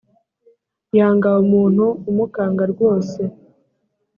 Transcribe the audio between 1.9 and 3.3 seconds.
umukanga rwose